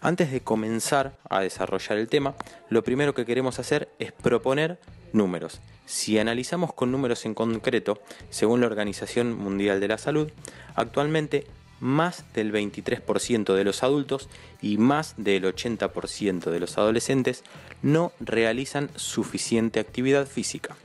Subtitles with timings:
[0.00, 2.34] Antes de comenzar a desarrollar el tema,
[2.68, 4.78] lo primero que queremos hacer es proponer
[5.12, 5.60] números.
[5.86, 10.30] Si analizamos con números en concreto, según la Organización Mundial de la Salud,
[10.74, 11.46] actualmente
[11.80, 14.28] más del 23% de los adultos
[14.62, 17.44] y más del 80% de los adolescentes
[17.82, 20.76] no realizan suficiente actividad física.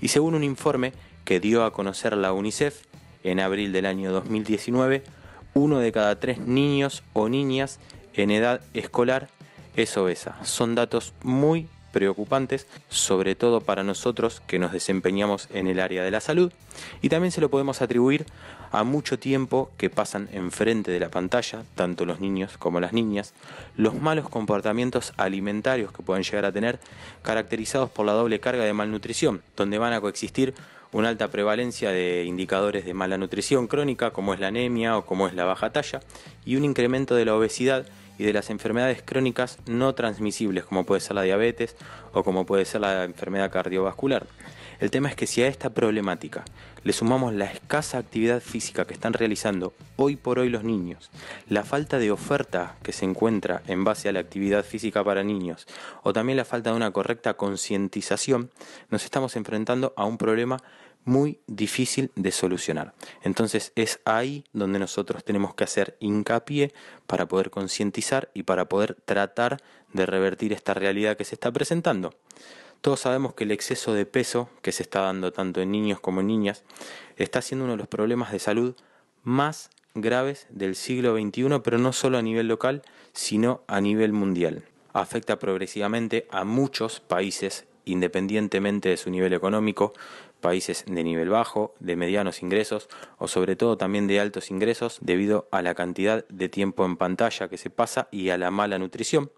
[0.00, 0.92] Y según un informe
[1.24, 2.82] que dio a conocer la UNICEF
[3.24, 5.02] en abril del año 2019,
[5.56, 7.80] uno de cada tres niños o niñas
[8.14, 9.28] en edad escolar
[9.74, 10.36] es obesa.
[10.44, 16.10] Son datos muy preocupantes, sobre todo para nosotros que nos desempeñamos en el área de
[16.10, 16.52] la salud,
[17.00, 18.26] y también se lo podemos atribuir
[18.70, 23.32] a mucho tiempo que pasan enfrente de la pantalla, tanto los niños como las niñas,
[23.76, 26.78] los malos comportamientos alimentarios que pueden llegar a tener,
[27.22, 30.52] caracterizados por la doble carga de malnutrición, donde van a coexistir
[30.96, 35.28] una alta prevalencia de indicadores de mala nutrición crónica, como es la anemia o como
[35.28, 36.00] es la baja talla,
[36.46, 37.86] y un incremento de la obesidad
[38.16, 41.76] y de las enfermedades crónicas no transmisibles como puede ser la diabetes
[42.14, 44.26] o como puede ser la enfermedad cardiovascular.
[44.78, 46.44] El tema es que si a esta problemática
[46.82, 51.10] le sumamos la escasa actividad física que están realizando hoy por hoy los niños,
[51.48, 55.66] la falta de oferta que se encuentra en base a la actividad física para niños
[56.02, 58.50] o también la falta de una correcta concientización,
[58.90, 60.58] nos estamos enfrentando a un problema
[61.06, 62.92] muy difícil de solucionar.
[63.22, 66.74] Entonces es ahí donde nosotros tenemos que hacer hincapié
[67.06, 69.62] para poder concientizar y para poder tratar
[69.92, 72.12] de revertir esta realidad que se está presentando.
[72.80, 76.20] Todos sabemos que el exceso de peso que se está dando tanto en niños como
[76.20, 76.64] en niñas
[77.16, 78.74] está siendo uno de los problemas de salud
[79.22, 84.64] más graves del siglo XXI, pero no solo a nivel local, sino a nivel mundial.
[84.92, 89.94] Afecta progresivamente a muchos países independientemente de su nivel económico,
[90.40, 92.88] países de nivel bajo, de medianos ingresos
[93.18, 97.48] o sobre todo también de altos ingresos debido a la cantidad de tiempo en pantalla
[97.48, 99.30] que se pasa y a la mala nutrición.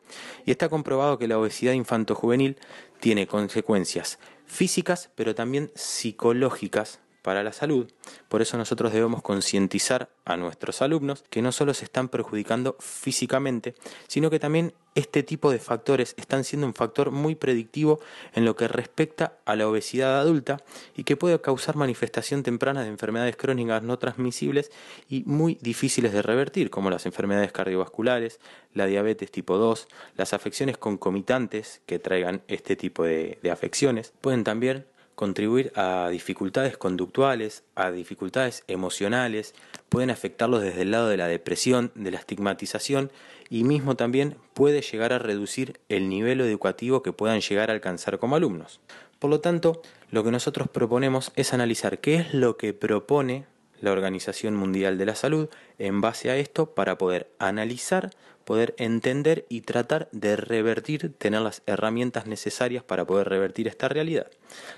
[0.45, 2.57] Y está comprobado que la obesidad infanto-juvenil
[3.01, 7.91] tiene consecuencias físicas pero también psicológicas para la salud.
[8.29, 13.75] Por eso nosotros debemos concientizar a nuestros alumnos que no solo se están perjudicando físicamente,
[14.07, 18.01] sino que también este tipo de factores están siendo un factor muy predictivo
[18.35, 20.59] en lo que respecta a la obesidad adulta
[20.97, 24.73] y que puede causar manifestación temprana de enfermedades crónicas no transmisibles
[25.09, 28.41] y muy difíciles de revertir, como las enfermedades cardiovasculares,
[28.75, 29.87] la diabetes tipo 2,
[30.17, 34.13] las afecciones concomitantes que traigan este tipo de, de afecciones.
[34.21, 34.87] Pueden también
[35.19, 39.53] contribuir a dificultades conductuales, a dificultades emocionales,
[39.89, 43.11] pueden afectarlos desde el lado de la depresión, de la estigmatización
[43.51, 48.21] y mismo también puede llegar a reducir el nivel educativo que puedan llegar a alcanzar
[48.21, 48.79] como alumnos.
[49.19, 49.83] Por lo tanto,
[50.13, 53.47] lo que nosotros proponemos es analizar qué es lo que propone
[53.81, 55.49] la Organización Mundial de la Salud
[55.79, 58.11] en base a esto para poder analizar
[58.49, 64.31] poder entender y tratar de revertir, tener las herramientas necesarias para poder revertir esta realidad.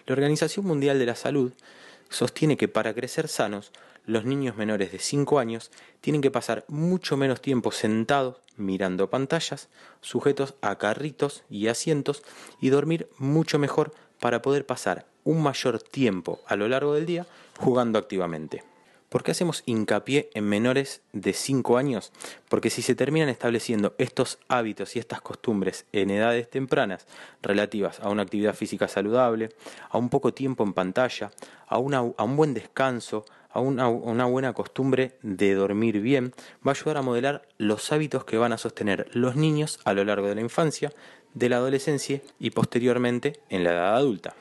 [0.06, 1.52] La Organización Mundial de la Salud
[2.08, 3.70] sostiene que para crecer sanos,
[4.06, 5.70] los niños menores de 5 años
[6.00, 9.68] tienen que pasar mucho menos tiempo sentados mirando pantallas,
[10.00, 12.24] sujetos a carritos y asientos
[12.60, 17.24] y dormir mucho mejor para poder pasar un mayor tiempo a lo largo del día
[17.56, 18.69] jugando activamente.
[19.10, 22.12] ¿Por qué hacemos hincapié en menores de 5 años?
[22.48, 27.08] Porque si se terminan estableciendo estos hábitos y estas costumbres en edades tempranas
[27.42, 29.48] relativas a una actividad física saludable,
[29.90, 31.32] a un poco tiempo en pantalla,
[31.66, 31.78] a, a
[32.24, 36.32] un buen descanso, a una, una, buena costumbre de dormir bien,
[36.64, 40.04] va a ayudar a modelar los hábitos que van a sostener los niños a lo
[40.04, 40.92] largo de la infancia,
[41.34, 44.36] de la adolescencia y posteriormente en la edad adulta.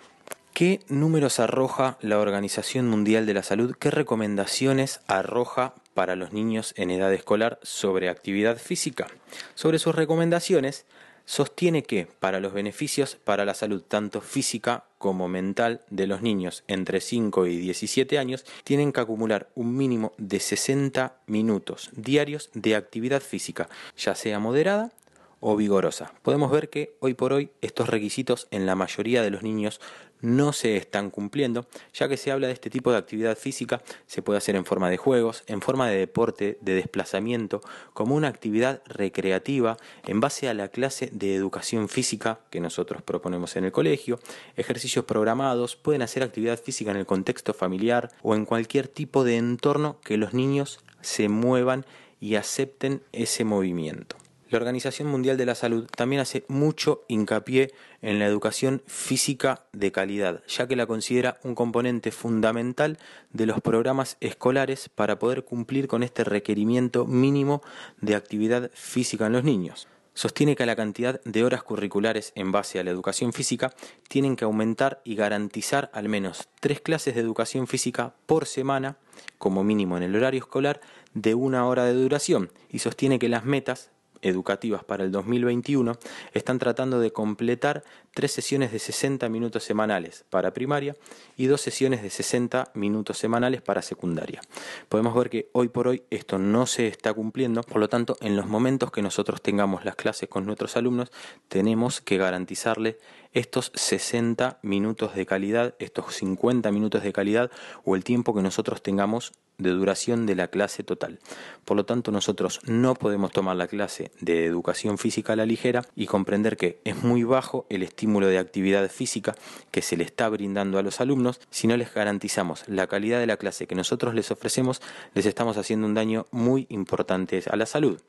[0.59, 3.77] ¿Qué números arroja la Organización Mundial de la Salud?
[3.79, 9.07] ¿Qué recomendaciones arroja para los niños en edad escolar sobre actividad física?
[9.55, 10.85] Sobre sus recomendaciones,
[11.23, 16.63] sostiene que para los beneficios para la salud tanto física como mental de los niños
[16.67, 22.75] entre 5 y 17 años tienen que acumular un mínimo de 60 minutos diarios de
[22.75, 24.91] actividad física, ya sea moderada
[25.39, 26.13] o vigorosa.
[26.21, 29.79] Podemos ver que hoy por hoy estos requisitos en la mayoría de los niños
[30.21, 34.21] no se están cumpliendo, ya que se habla de este tipo de actividad física, se
[34.21, 37.61] puede hacer en forma de juegos, en forma de deporte, de desplazamiento,
[37.93, 43.55] como una actividad recreativa en base a la clase de educación física que nosotros proponemos
[43.55, 44.19] en el colegio,
[44.57, 49.37] ejercicios programados, pueden hacer actividad física en el contexto familiar o en cualquier tipo de
[49.37, 51.85] entorno que los niños se muevan
[52.19, 54.17] y acepten ese movimiento.
[54.49, 59.91] La Organización Mundial de la Salud también hace mucho hincapié en la educación física de
[59.91, 62.97] calidad, ya que la considera un componente fundamental
[63.31, 67.61] de los programas escolares para poder cumplir con este requerimiento mínimo
[68.01, 69.87] de actividad física en los niños.
[70.15, 73.71] Sostiene que la cantidad de horas curriculares en base a la educación física
[74.07, 78.97] tienen que aumentar y garantizar al menos tres clases de educación física por semana,
[79.37, 80.81] como mínimo en el horario escolar,
[81.13, 85.97] de una hora de duración, y sostiene que las metas educativas para el 2021
[86.33, 87.83] están tratando de completar
[88.13, 90.95] tres sesiones de 60 minutos semanales para primaria
[91.37, 94.41] y dos sesiones de 60 minutos semanales para secundaria.
[94.89, 98.35] Podemos ver que hoy por hoy esto no se está cumpliendo, por lo tanto en
[98.35, 101.11] los momentos que nosotros tengamos las clases con nuestros alumnos
[101.47, 102.97] tenemos que garantizarle
[103.33, 107.51] estos 60 minutos de calidad, estos 50 minutos de calidad
[107.83, 111.19] o el tiempo que nosotros tengamos de duración de la clase total.
[111.65, 115.85] Por lo tanto, nosotros no podemos tomar la clase de educación física a la ligera
[115.95, 119.35] y comprender que es muy bajo el estímulo de actividad física
[119.69, 121.39] que se le está brindando a los alumnos.
[121.51, 124.81] Si no les garantizamos la calidad de la clase que nosotros les ofrecemos,
[125.13, 127.99] les estamos haciendo un daño muy importante a la salud.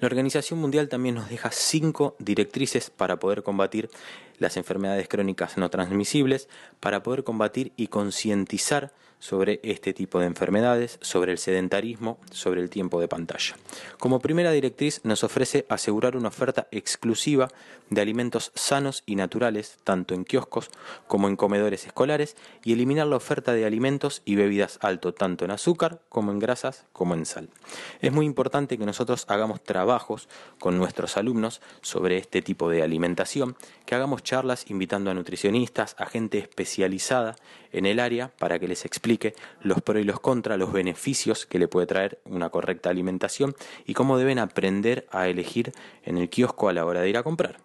[0.00, 3.90] La Organización Mundial también nos deja cinco directrices para poder combatir
[4.38, 6.48] las enfermedades crónicas no transmisibles,
[6.80, 12.70] para poder combatir y concientizar sobre este tipo de enfermedades, sobre el sedentarismo, sobre el
[12.70, 13.56] tiempo de pantalla.
[13.98, 17.48] Como primera directriz nos ofrece asegurar una oferta exclusiva
[17.90, 20.70] de alimentos sanos y naturales, tanto en kioscos
[21.06, 25.50] como en comedores escolares, y eliminar la oferta de alimentos y bebidas alto tanto en
[25.50, 27.48] azúcar como en grasas como en sal.
[28.00, 33.56] Es muy importante que nosotros hagamos trabajos con nuestros alumnos sobre este tipo de alimentación,
[33.86, 37.36] que hagamos charlas invitando a nutricionistas, a gente especializada
[37.72, 41.58] en el área para que les explique los pros y los contras, los beneficios que
[41.58, 43.54] le puede traer una correcta alimentación
[43.86, 45.72] y cómo deben aprender a elegir
[46.04, 47.56] en el kiosco a la hora de ir a comprar.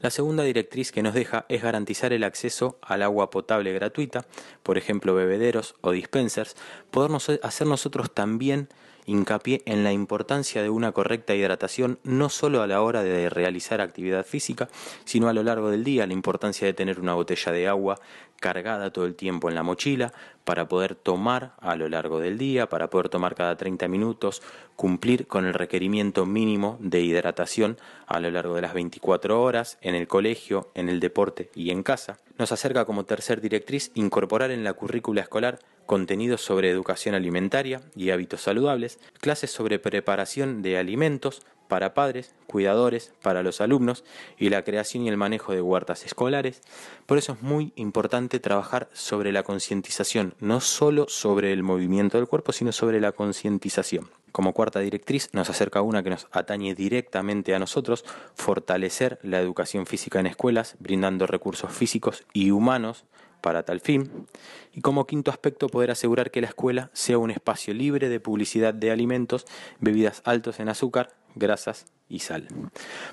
[0.00, 4.26] La segunda directriz que nos deja es garantizar el acceso al agua potable gratuita,
[4.62, 6.54] por ejemplo bebederos o dispensers,
[6.92, 8.68] podernos hacer nosotros también
[9.08, 13.80] hincapié en la importancia de una correcta hidratación no solo a la hora de realizar
[13.80, 14.68] actividad física,
[15.04, 17.98] sino a lo largo del día, la importancia de tener una botella de agua
[18.38, 20.12] cargada todo el tiempo en la mochila
[20.44, 24.42] para poder tomar a lo largo del día, para poder tomar cada 30 minutos,
[24.76, 29.94] cumplir con el requerimiento mínimo de hidratación a lo largo de las 24 horas en
[29.94, 32.18] el colegio, en el deporte y en casa.
[32.38, 38.10] Nos acerca como tercer directriz incorporar en la currícula escolar contenidos sobre educación alimentaria y
[38.10, 44.04] hábitos saludables, clases sobre preparación de alimentos para padres, cuidadores, para los alumnos
[44.38, 46.62] y la creación y el manejo de huertas escolares.
[47.06, 52.26] Por eso es muy importante trabajar sobre la concientización, no solo sobre el movimiento del
[52.26, 54.10] cuerpo, sino sobre la concientización.
[54.32, 59.86] Como cuarta directriz nos acerca una que nos atañe directamente a nosotros, fortalecer la educación
[59.86, 63.04] física en escuelas, brindando recursos físicos y humanos
[63.40, 64.26] para tal fin.
[64.74, 68.74] Y como quinto aspecto, poder asegurar que la escuela sea un espacio libre de publicidad
[68.74, 69.46] de alimentos,
[69.80, 72.48] bebidas altos en azúcar, grasas y sal.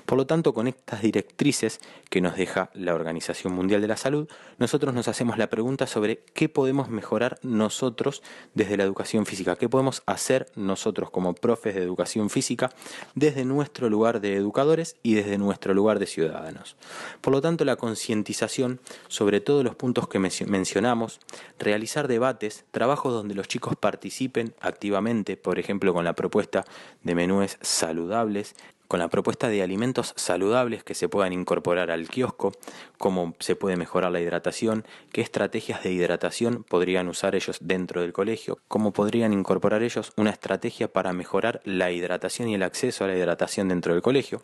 [0.06, 4.28] Por lo tanto, con estas directrices que nos deja la Organización Mundial de la Salud,
[4.58, 8.22] nosotros nos hacemos la pregunta sobre qué podemos mejorar nosotros
[8.54, 12.70] desde la educación física, qué podemos hacer nosotros como profes de educación física
[13.14, 16.76] desde nuestro lugar de educadores y desde nuestro lugar de ciudadanos.
[17.20, 21.20] Por lo tanto, la concientización sobre todos los puntos que mencionamos,
[21.58, 26.64] realizar debates, trabajos donde los chicos participen activamente, por ejemplo, con la propuesta
[27.02, 28.54] de menúes saludables,
[28.88, 32.52] con la propuesta de alimentos saludables que se puedan incorporar al kiosco,
[32.98, 38.12] cómo se puede mejorar la hidratación, qué estrategias de hidratación podrían usar ellos dentro del
[38.12, 43.08] colegio, cómo podrían incorporar ellos una estrategia para mejorar la hidratación y el acceso a
[43.08, 44.42] la hidratación dentro del colegio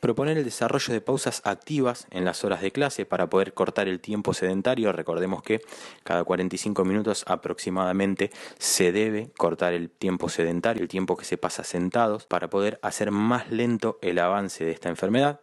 [0.00, 4.00] proponer el desarrollo de pausas activas en las horas de clase para poder cortar el
[4.00, 4.92] tiempo sedentario.
[4.92, 5.60] Recordemos que
[6.02, 11.64] cada 45 minutos aproximadamente se debe cortar el tiempo sedentario, el tiempo que se pasa
[11.64, 15.40] sentados, para poder hacer más lento el avance de esta enfermedad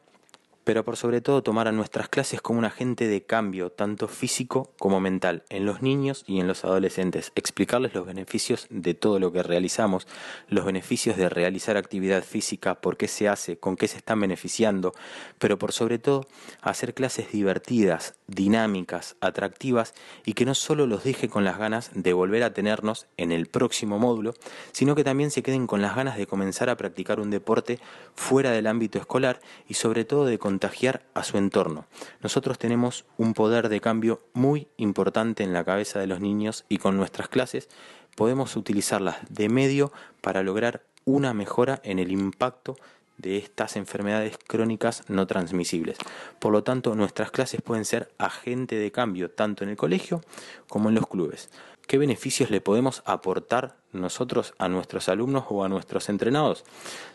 [0.68, 4.74] pero por sobre todo tomar a nuestras clases como un agente de cambio, tanto físico
[4.78, 9.32] como mental, en los niños y en los adolescentes, explicarles los beneficios de todo lo
[9.32, 10.10] que realizamos,
[10.50, 14.92] los beneficios de realizar actividad física, por qué se hace, con qué se están beneficiando,
[15.40, 16.28] pero por sobre todo
[16.60, 19.94] hacer clases divertidas, dinámicas, atractivas
[20.26, 23.48] y que no solo los deje con las ganas de volver a tenernos en el
[23.48, 24.34] próximo módulo,
[24.74, 27.80] sino que también se queden con las ganas de comenzar a practicar un deporte
[28.16, 31.86] fuera del ámbito escolar y sobre todo de contagiar a su entorno.
[32.24, 36.80] Nosotros tenemos un poder de cambio muy importante en la cabeza de los niños y
[36.80, 37.70] con nuestras clases
[38.16, 42.76] podemos utilizarlas de medio para lograr una mejora en el impacto
[43.20, 46.00] de estas enfermedades crónicas no transmisibles.
[46.40, 50.22] Por lo tanto, nuestras clases pueden ser agente de cambio tanto en el colegio
[50.68, 51.52] como en los clubes.
[51.86, 56.66] ¿Qué beneficios le podemos aportar nosotros a nuestros alumnos o a nuestros entrenados?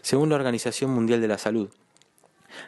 [0.00, 1.70] Según la Organización Mundial de la Salud,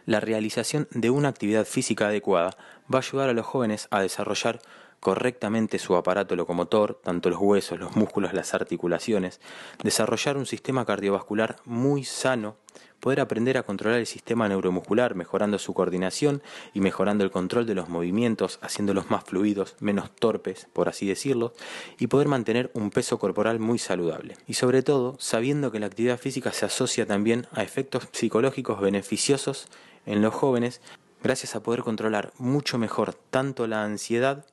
[0.06, 2.56] la realización de una actividad física adecuada
[2.92, 4.60] va a ayudar a los jóvenes a desarrollar
[5.04, 9.38] correctamente su aparato locomotor, tanto los huesos, los músculos, las articulaciones,
[9.82, 12.56] desarrollar un sistema cardiovascular muy sano,
[13.00, 16.42] poder aprender a controlar el sistema neuromuscular, mejorando su coordinación
[16.72, 21.52] y mejorando el control de los movimientos, haciéndolos más fluidos, menos torpes, por así decirlo,
[21.98, 24.38] y poder mantener un peso corporal muy saludable.
[24.46, 29.68] Y sobre todo, sabiendo que la actividad física se asocia también a efectos psicológicos beneficiosos
[30.06, 30.80] en los jóvenes,
[31.22, 34.46] gracias a poder controlar mucho mejor tanto la ansiedad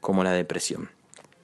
[0.00, 0.90] como la depresión.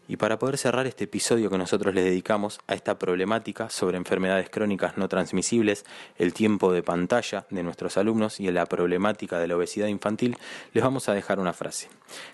[0.08, 4.50] Y para poder cerrar este episodio que nosotros le dedicamos a esta problemática sobre enfermedades
[4.50, 5.84] crónicas no transmisibles,
[6.16, 10.36] el tiempo de pantalla de nuestros alumnos y la problemática de la obesidad infantil,
[10.72, 11.88] les vamos a dejar una frase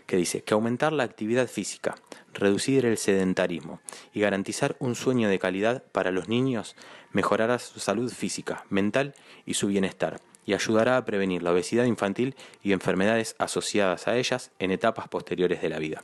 [0.06, 1.94] que dice que aumentar la actividad física,
[2.34, 3.80] reducir el sedentarismo
[4.12, 6.76] y garantizar un sueño de calidad para los niños
[7.12, 9.14] mejorará su salud física, mental
[9.46, 14.50] y su bienestar y ayudará a prevenir la obesidad infantil y enfermedades asociadas a ellas
[14.58, 16.00] en etapas posteriores de la vida.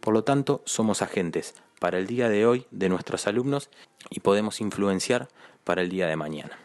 [0.00, 3.70] Por lo tanto, somos agentes para el día de hoy de nuestros alumnos
[4.10, 5.28] y podemos influenciar
[5.64, 6.58] para el día de mañana.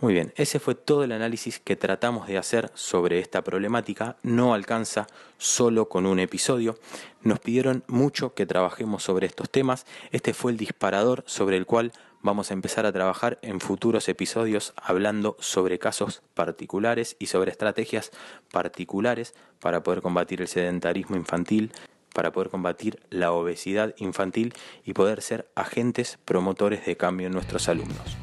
[0.00, 4.16] Muy bien, ese fue todo el análisis que tratamos de hacer sobre esta problemática.
[4.22, 5.08] No alcanza
[5.38, 6.78] solo con un episodio.
[7.22, 9.86] Nos pidieron mucho que trabajemos sobre estos temas.
[10.12, 14.72] Este fue el disparador sobre el cual vamos a empezar a trabajar en futuros episodios
[14.76, 18.10] hablando sobre casos particulares y sobre estrategias
[18.52, 21.72] particulares para poder combatir el sedentarismo infantil,
[22.14, 27.68] para poder combatir la obesidad infantil y poder ser agentes promotores de cambio en nuestros
[27.68, 28.16] alumnos.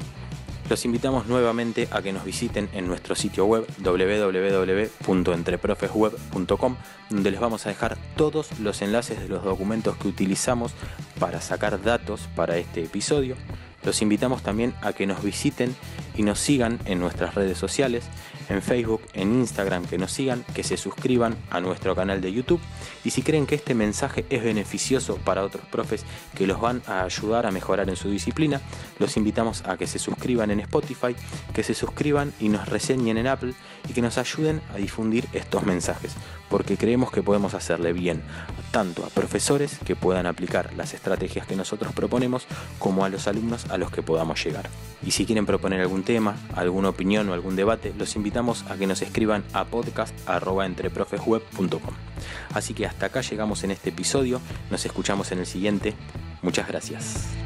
[0.68, 6.76] Los invitamos nuevamente a que nos visiten en nuestro sitio web www.entreprofesweb.com
[7.08, 10.72] donde les vamos a dejar todos los enlaces de los documentos que utilizamos
[11.20, 13.36] para sacar datos para este episodio.
[13.86, 15.76] Los invitamos también a que nos visiten
[16.16, 18.04] y nos sigan en nuestras redes sociales,
[18.48, 22.60] en Facebook, en Instagram, que nos sigan, que se suscriban a nuestro canal de YouTube.
[23.04, 27.04] Y si creen que este mensaje es beneficioso para otros profes que los van a
[27.04, 28.60] ayudar a mejorar en su disciplina,
[28.98, 31.14] los invitamos a que se suscriban en Spotify,
[31.54, 33.54] que se suscriban y nos reseñen en Apple
[33.88, 36.12] y que nos ayuden a difundir estos mensajes,
[36.48, 38.22] porque creemos que podemos hacerle bien
[38.70, 42.46] tanto a profesores que puedan aplicar las estrategias que nosotros proponemos
[42.78, 44.68] como a los alumnos a los que podamos llegar.
[45.04, 48.86] Y si quieren proponer algún tema, alguna opinión o algún debate, los invitamos a que
[48.86, 51.94] nos escriban a podcast.entreprofesweb.com.
[52.54, 55.94] Así que hasta acá llegamos en este episodio, nos escuchamos en el siguiente.
[56.42, 57.45] Muchas gracias.